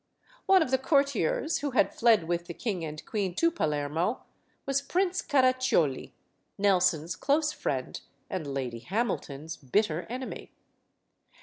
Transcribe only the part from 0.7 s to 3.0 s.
the courtiers who had fled with the king